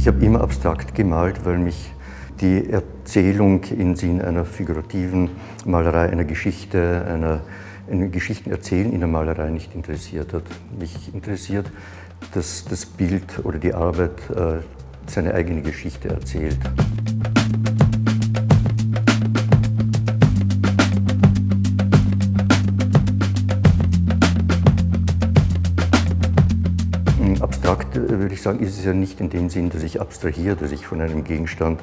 Ich 0.00 0.08
habe 0.08 0.24
immer 0.24 0.40
abstrakt 0.40 0.94
gemalt, 0.94 1.44
weil 1.44 1.58
mich 1.58 1.92
die 2.40 2.70
Erzählung 2.70 3.62
im 3.64 3.96
Sinn 3.96 4.22
einer 4.22 4.46
figurativen 4.46 5.28
Malerei, 5.66 6.08
einer 6.08 6.24
Geschichte, 6.24 7.04
einer, 7.06 7.42
einer 7.86 8.06
Geschichten 8.06 8.50
erzählen 8.50 8.94
in 8.94 9.00
der 9.00 9.08
Malerei 9.10 9.50
nicht 9.50 9.74
interessiert 9.74 10.32
hat. 10.32 10.44
Mich 10.78 11.12
interessiert, 11.12 11.70
dass 12.32 12.64
das 12.64 12.86
Bild 12.86 13.44
oder 13.44 13.58
die 13.58 13.74
Arbeit 13.74 14.18
äh, 14.30 14.62
seine 15.06 15.34
eigene 15.34 15.60
Geschichte 15.60 16.08
erzählt. 16.08 16.56
Würde 27.94 28.34
ich 28.34 28.42
sagen, 28.42 28.60
ist 28.60 28.78
es 28.78 28.84
ja 28.84 28.92
nicht 28.92 29.20
in 29.20 29.30
dem 29.30 29.50
Sinn, 29.50 29.70
dass 29.70 29.82
ich 29.82 30.00
abstrahiere, 30.00 30.56
dass 30.56 30.72
ich 30.72 30.86
von 30.86 31.00
einem 31.00 31.24
Gegenstand 31.24 31.80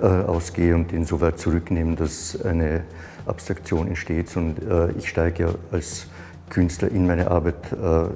äh, 0.00 0.06
ausgehe 0.06 0.74
und 0.74 0.92
den 0.92 1.04
so 1.04 1.20
weit 1.20 1.38
zurücknehme, 1.38 1.96
dass 1.96 2.42
eine 2.44 2.84
Abstraktion 3.26 3.88
entsteht. 3.88 4.36
Und 4.36 4.62
äh, 4.62 4.92
ich 4.92 5.08
steige 5.08 5.44
ja 5.44 5.50
als 5.72 6.06
Künstler 6.50 6.90
in 6.90 7.06
meine 7.06 7.30
Arbeit 7.30 7.72
äh, 7.72 8.06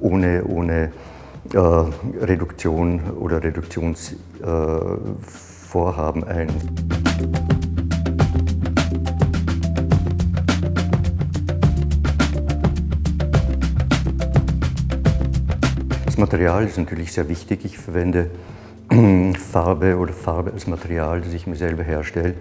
ohne, 0.00 0.44
ohne 0.44 0.92
äh, 1.52 1.58
Reduktion 2.24 3.00
oder 3.18 3.42
Reduktionsvorhaben 3.42 6.24
ein. 6.24 7.53
Das 16.14 16.20
Material 16.20 16.64
ist 16.64 16.78
natürlich 16.78 17.12
sehr 17.12 17.28
wichtig. 17.28 17.64
Ich 17.64 17.76
verwende 17.76 18.30
Farbe 19.50 19.98
oder 19.98 20.12
Farbe 20.12 20.52
als 20.52 20.68
Material, 20.68 21.20
das 21.20 21.34
ich 21.34 21.48
mir 21.48 21.56
selber 21.56 21.82
herstelle. 21.82 22.34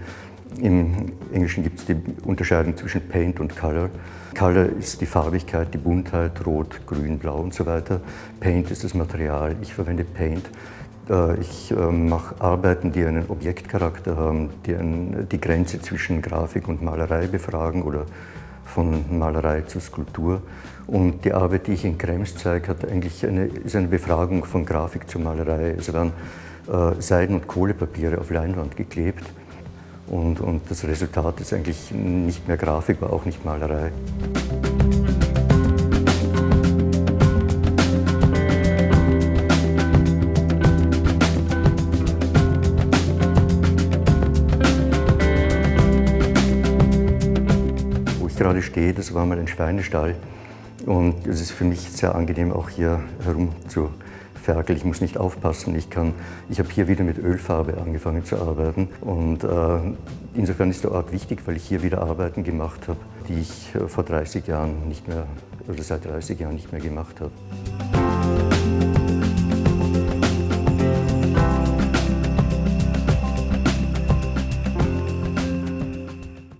Im 0.61 1.11
Englischen 1.33 1.63
gibt 1.63 1.79
es 1.79 1.85
die 1.87 1.95
Unterscheidung 2.23 2.77
zwischen 2.77 3.01
Paint 3.09 3.39
und 3.39 3.57
Color. 3.57 3.89
Color 4.37 4.67
ist 4.77 5.01
die 5.01 5.07
Farbigkeit, 5.07 5.73
die 5.73 5.79
Buntheit, 5.79 6.45
Rot, 6.45 6.81
Grün, 6.85 7.17
Blau 7.17 7.39
und 7.39 7.55
so 7.55 7.65
weiter. 7.65 7.99
Paint 8.39 8.69
ist 8.69 8.83
das 8.83 8.93
Material. 8.93 9.55
Ich 9.63 9.73
verwende 9.73 10.03
Paint. 10.03 10.51
Äh, 11.09 11.39
ich 11.39 11.71
ähm, 11.71 12.09
mache 12.09 12.39
Arbeiten, 12.41 12.91
die 12.91 13.03
einen 13.03 13.25
Objektcharakter 13.27 14.15
haben, 14.15 14.51
die 14.67 14.75
die 15.31 15.41
Grenze 15.41 15.81
zwischen 15.81 16.21
Grafik 16.21 16.67
und 16.67 16.83
Malerei 16.83 17.25
befragen 17.25 17.81
oder 17.81 18.05
von 18.65 19.17
Malerei 19.17 19.61
zu 19.61 19.79
Skulptur. 19.79 20.41
Und 20.87 21.23
die 21.25 21.33
Arbeit, 21.33 21.67
die 21.67 21.73
ich 21.73 21.85
in 21.85 21.97
Krems 21.97 22.35
zeige, 22.35 22.67
hat 22.69 22.85
eigentlich 22.85 23.25
eine, 23.25 23.45
ist 23.45 23.75
eine 23.75 23.87
Befragung 23.87 24.43
von 24.45 24.65
Grafik 24.65 25.09
zu 25.09 25.19
Malerei. 25.19 25.75
Es 25.77 25.93
werden 25.93 26.11
äh, 26.67 27.01
Seiden- 27.01 27.35
und 27.35 27.47
Kohlepapiere 27.47 28.19
auf 28.19 28.29
Leinwand 28.29 28.75
geklebt. 28.75 29.23
Und, 30.07 30.41
und 30.41 30.69
das 30.69 30.83
Resultat 30.85 31.39
ist 31.39 31.53
eigentlich 31.53 31.91
nicht 31.91 32.47
mehr 32.47 32.57
Grafik, 32.57 32.97
aber 33.01 33.13
auch 33.13 33.25
nicht 33.25 33.45
Malerei. 33.45 33.91
Gerade 48.43 48.61
stehe, 48.61 48.93
das 48.93 49.13
war 49.13 49.25
mal 49.25 49.39
ein 49.39 49.47
Schweinestall. 49.47 50.15
Und 50.85 51.25
es 51.25 51.39
ist 51.39 51.51
für 51.51 51.63
mich 51.63 51.79
sehr 51.79 52.13
angenehm, 52.13 52.51
auch 52.51 52.67
hier 52.69 52.99
herum 53.23 53.53
zu 53.69 53.89
ferkeln. 54.43 54.77
Ich 54.77 54.83
muss 54.83 54.99
nicht 54.99 55.17
aufpassen. 55.17 55.73
Ich, 55.75 55.87
ich 56.49 56.59
habe 56.59 56.69
hier 56.69 56.89
wieder 56.89 57.05
mit 57.05 57.17
Ölfarbe 57.17 57.77
angefangen 57.77 58.25
zu 58.25 58.35
arbeiten. 58.35 58.89
Und 58.99 59.45
äh, 59.45 59.47
insofern 60.35 60.69
ist 60.69 60.83
der 60.83 60.91
Ort 60.91 61.13
wichtig, 61.13 61.39
weil 61.45 61.55
ich 61.55 61.63
hier 61.63 61.83
wieder 61.83 62.01
Arbeiten 62.01 62.43
gemacht 62.43 62.89
habe, 62.89 62.99
die 63.29 63.39
ich 63.39 63.73
äh, 63.75 63.87
vor 63.87 64.03
30 64.03 64.45
Jahren 64.45 64.89
nicht 64.89 65.07
mehr, 65.07 65.25
oder 65.69 65.81
seit 65.81 66.03
30 66.03 66.37
Jahren 66.37 66.55
nicht 66.55 66.73
mehr 66.73 66.81
gemacht 66.81 67.21
habe. 67.21 67.31